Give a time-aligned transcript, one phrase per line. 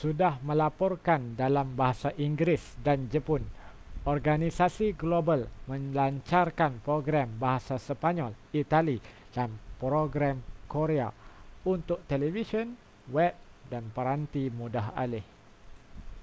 [0.00, 3.42] sudah melaporkan dalam bahasa inggeris dan jepun
[4.14, 8.96] organisasi global melancarkan program bahasa sepanyol itali
[9.36, 9.50] dan
[9.82, 10.36] program
[10.74, 11.08] korea
[11.74, 12.68] untuk televisyen
[13.14, 13.32] web
[13.72, 15.26] dan peranti mudah alih